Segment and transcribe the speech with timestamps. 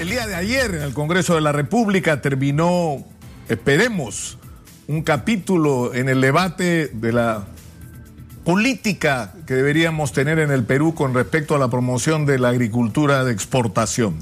[0.00, 3.04] El día de ayer en el Congreso de la República terminó,
[3.50, 4.38] esperemos,
[4.88, 7.46] un capítulo en el debate de la
[8.42, 13.24] política que deberíamos tener en el Perú con respecto a la promoción de la agricultura
[13.24, 14.14] de exportación.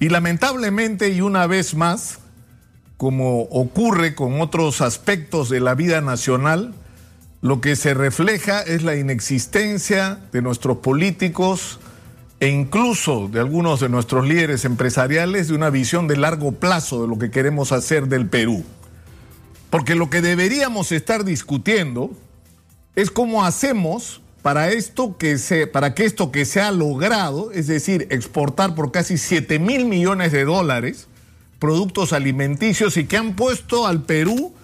[0.00, 2.20] Y lamentablemente, y una vez más,
[2.96, 6.72] como ocurre con otros aspectos de la vida nacional,
[7.42, 11.78] lo que se refleja es la inexistencia de nuestros políticos,
[12.40, 17.08] e incluso de algunos de nuestros líderes empresariales de una visión de largo plazo de
[17.08, 18.64] lo que queremos hacer del Perú.
[19.70, 22.10] Porque lo que deberíamos estar discutiendo
[22.94, 27.66] es cómo hacemos para esto que se, para que esto que se ha logrado, es
[27.66, 31.08] decir, exportar por casi 7 mil millones de dólares
[31.58, 34.54] productos alimenticios y que han puesto al Perú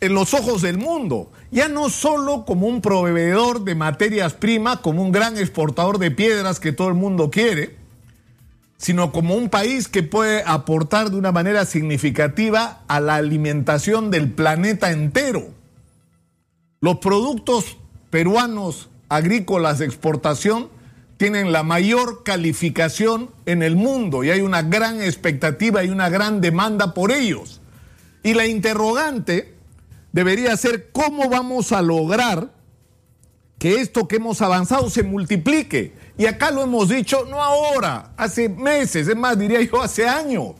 [0.00, 5.02] en los ojos del mundo, ya no solo como un proveedor de materias primas, como
[5.02, 7.76] un gran exportador de piedras que todo el mundo quiere,
[8.76, 14.30] sino como un país que puede aportar de una manera significativa a la alimentación del
[14.30, 15.48] planeta entero.
[16.80, 17.78] Los productos
[18.10, 20.68] peruanos agrícolas de exportación
[21.16, 26.42] tienen la mayor calificación en el mundo y hay una gran expectativa y una gran
[26.42, 27.62] demanda por ellos.
[28.22, 29.55] Y la interrogante
[30.16, 32.50] debería ser cómo vamos a lograr
[33.58, 35.92] que esto que hemos avanzado se multiplique.
[36.16, 40.54] Y acá lo hemos dicho, no ahora, hace meses, es más, diría yo, hace años.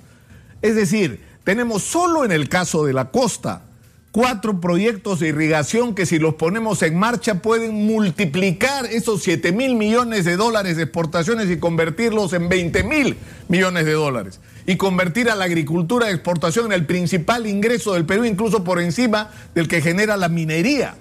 [0.60, 3.62] Es decir, tenemos solo en el caso de la costa
[4.12, 9.74] cuatro proyectos de irrigación que si los ponemos en marcha pueden multiplicar esos 7 mil
[9.74, 13.16] millones de dólares de exportaciones y convertirlos en 20 mil
[13.48, 18.04] millones de dólares y convertir a la agricultura de exportación en el principal ingreso del
[18.04, 20.96] Perú, incluso por encima del que genera la minería.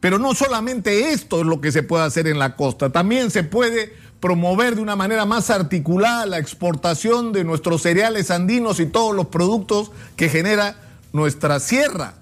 [0.00, 3.44] Pero no solamente esto es lo que se puede hacer en la costa, también se
[3.44, 9.14] puede promover de una manera más articulada la exportación de nuestros cereales andinos y todos
[9.14, 10.76] los productos que genera
[11.12, 12.14] nuestra sierra.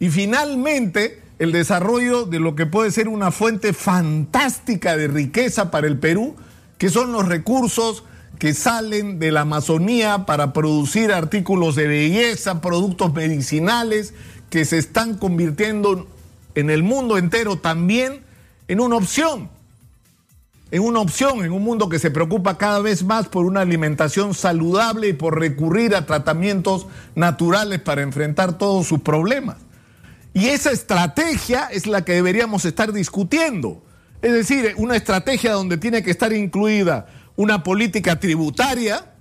[0.00, 5.86] Y finalmente, el desarrollo de lo que puede ser una fuente fantástica de riqueza para
[5.86, 6.36] el Perú,
[6.78, 8.04] que son los recursos
[8.38, 14.14] que salen de la Amazonía para producir artículos de belleza, productos medicinales,
[14.50, 16.06] que se están convirtiendo
[16.54, 18.22] en el mundo entero también
[18.68, 19.50] en una opción,
[20.70, 24.34] en una opción, en un mundo que se preocupa cada vez más por una alimentación
[24.34, 29.56] saludable y por recurrir a tratamientos naturales para enfrentar todos sus problemas.
[30.34, 33.82] Y esa estrategia es la que deberíamos estar discutiendo.
[34.20, 37.06] Es decir, una estrategia donde tiene que estar incluida
[37.38, 39.12] una política tributaria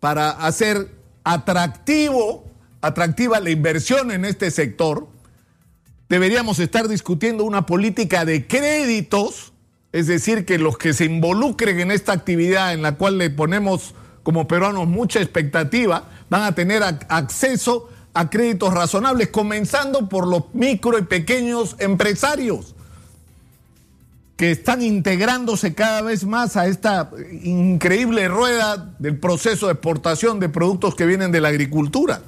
[0.00, 0.90] para hacer
[1.22, 2.44] atractivo,
[2.80, 5.06] atractiva la inversión en este sector.
[6.08, 9.52] Deberíamos estar discutiendo una política de créditos,
[9.92, 13.94] es decir, que los que se involucren en esta actividad en la cual le ponemos
[14.24, 20.98] como peruanos mucha expectativa, van a tener acceso a créditos razonables, comenzando por los micro
[20.98, 22.73] y pequeños empresarios
[24.36, 27.10] que están integrándose cada vez más a esta
[27.42, 32.22] increíble rueda del proceso de exportación de productos que vienen de la agricultura,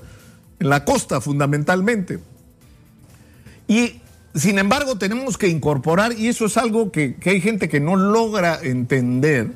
[0.60, 2.20] en la costa fundamentalmente.
[3.66, 4.00] Y
[4.34, 8.60] sin embargo tenemos que incorporar, y eso es algo que, hay gente que no logra
[8.62, 9.52] entender,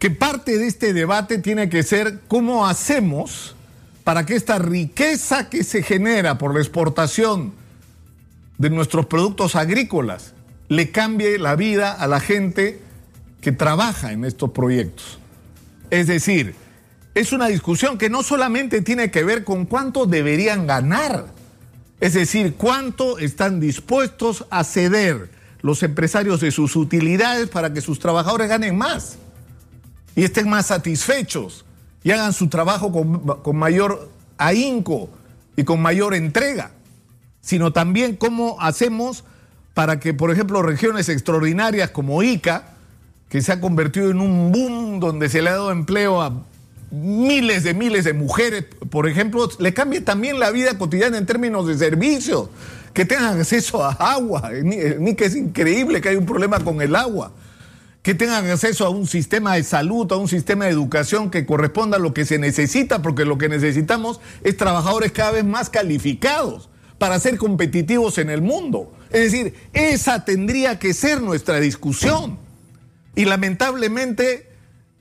[0.00, 3.54] que parte de este debate tiene que ser cómo hacemos
[4.02, 7.52] para que esta riqueza que se genera por la exportación
[8.58, 10.34] de nuestros productos agrícolas,
[10.70, 12.80] le cambie la vida a la gente
[13.40, 15.18] que trabaja en estos proyectos.
[15.90, 16.54] Es decir,
[17.12, 21.26] es una discusión que no solamente tiene que ver con cuánto deberían ganar,
[21.98, 25.28] es decir, cuánto están dispuestos a ceder
[25.60, 29.18] los empresarios de sus utilidades para que sus trabajadores ganen más
[30.14, 31.64] y estén más satisfechos
[32.04, 34.08] y hagan su trabajo con, mayor
[34.38, 35.10] ahínco
[35.56, 36.70] y con mayor entrega,
[37.40, 39.24] sino también cómo hacemos
[39.74, 42.74] para que, por ejemplo, regiones extraordinarias como Ica,
[43.28, 46.42] que se ha convertido en un boom donde se le ha dado empleo a
[46.90, 51.66] miles de miles de mujeres, por ejemplo, le cambie también la vida cotidiana en términos
[51.68, 52.48] de servicios,
[52.92, 56.96] que tengan acceso a agua, ni que es increíble que hay un problema con el
[56.96, 57.32] agua,
[58.02, 61.98] que tengan acceso a un sistema de salud, a un sistema de educación que corresponda
[61.98, 66.69] a lo que se necesita, porque lo que necesitamos es trabajadores cada vez más calificados
[67.00, 68.92] para ser competitivos en el mundo.
[69.08, 72.38] Es decir, esa tendría que ser nuestra discusión.
[73.16, 74.50] Y lamentablemente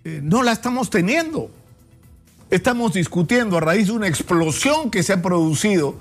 [0.05, 1.51] eh, no la estamos teniendo.
[2.51, 5.97] Estamos discutiendo a raíz de una explosión que se ha producido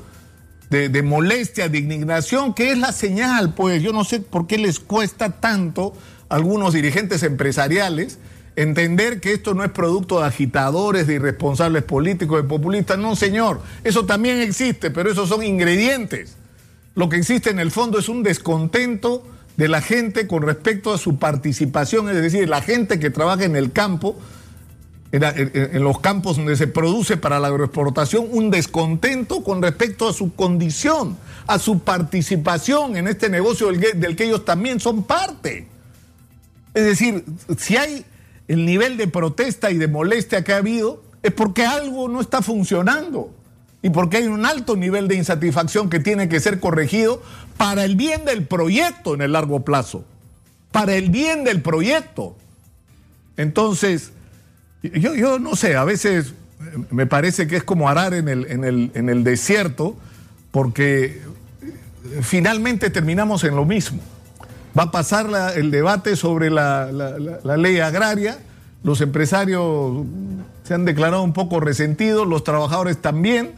[0.70, 4.56] de, de, molestia, de indignación, que es la señal, pues yo no sé por qué
[4.56, 5.94] les cuesta tanto
[6.28, 8.20] a algunos dirigentes empresariales
[8.58, 12.98] entender que esto no es producto de agitadores, de irresponsables políticos, de populistas.
[12.98, 16.36] No, señor, eso también existe, pero esos son ingredientes.
[16.96, 19.24] Lo que existe en el fondo es un descontento
[19.56, 23.54] de la gente con respecto a su participación, es decir, la gente que trabaja en
[23.54, 24.16] el campo,
[25.12, 30.34] en, los campos donde se produce para la agroexportación, un descontento con respecto a su
[30.34, 31.16] condición,
[31.46, 35.68] a su participación en este negocio del que ellos también son parte.
[36.74, 37.24] Es decir,
[37.56, 38.04] si hay
[38.48, 42.42] el nivel de protesta y de molestia que ha habido, es porque algo no está
[42.42, 43.34] funcionando
[43.82, 47.22] y porque hay un alto nivel de insatisfacción que tiene que ser corregido
[47.56, 50.04] para el bien del proyecto en el largo plazo,
[50.72, 52.36] para el bien del proyecto.
[53.36, 54.12] Entonces,
[54.82, 56.32] yo, yo no sé, a veces
[56.90, 59.96] me parece que es como arar en el, en el, en el desierto,
[60.50, 61.20] porque
[62.22, 64.00] finalmente terminamos en lo mismo
[64.78, 66.90] va a pasar el debate sobre la,
[67.56, 68.38] ley agraria.
[68.84, 70.06] Los empresarios
[70.62, 73.54] se han declarado un poco resentidos, los trabajadores también.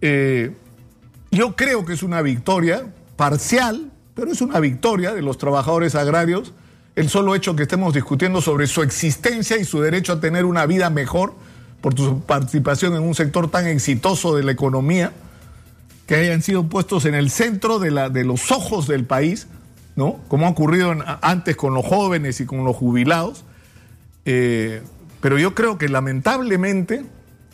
[0.00, 0.54] Eh,
[1.30, 2.84] yo creo que es una victoria
[3.16, 6.52] parcial, pero es una victoria de los trabajadores agrarios
[6.96, 10.64] el solo hecho que estemos discutiendo sobre su existencia y su derecho a tener una
[10.66, 11.34] vida mejor
[11.80, 15.12] por su participación en un sector tan exitoso de la economía,
[16.06, 17.90] que hayan sido puestos en el centro de,
[18.24, 19.48] los ojos del país
[19.96, 20.20] ¿no?
[20.28, 23.44] Como ha ocurrido antes con los jóvenes y con los jubilados.
[24.24, 24.82] Eh,
[25.20, 27.04] pero yo creo que lamentablemente,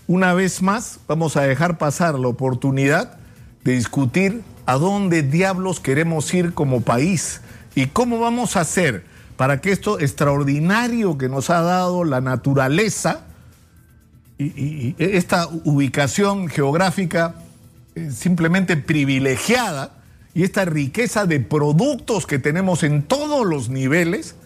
[0.06, 3.18] una vez más, vamos a dejar pasar la oportunidad
[3.64, 7.40] de discutir a dónde diablos queremos ir como país
[7.74, 9.04] y cómo vamos a hacer
[9.36, 13.24] para que esto extraordinario que nos ha dado la naturaleza
[14.38, 17.34] y, esta ubicación geográfica
[17.94, 19.92] eh, simplemente privilegiada,
[20.34, 24.36] y esta riqueza de productos que tenemos en todos los niveles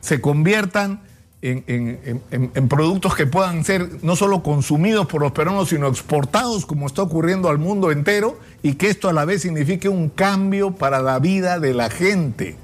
[0.00, 1.00] se conviertan
[1.40, 7.02] en, productos que puedan ser no solo consumidos por los peruanos, sino exportados como está
[7.02, 11.18] ocurriendo al mundo entero y que esto a la vez signifique un cambio para la
[11.20, 12.56] vida de la gente,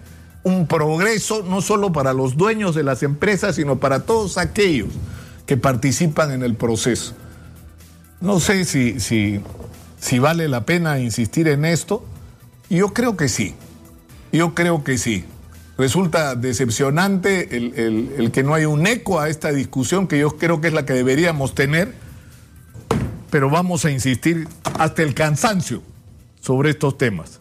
[0.42, 4.88] un progreso no solo para los dueños de las empresas, sino para todos aquellos
[5.46, 7.14] que participan en el proceso.
[8.20, 9.40] No sé si, si,
[10.00, 12.04] si vale la pena insistir en esto
[12.70, 13.54] yo creo que sí.
[14.32, 15.24] Yo creo que sí.
[15.76, 20.68] Resulta decepcionante el, que no hay un eco a esta discusión que yo creo que
[20.68, 21.94] es la que deberíamos tener,
[23.30, 24.46] pero vamos a insistir
[24.78, 25.82] hasta el cansancio
[26.40, 27.40] sobre estos temas.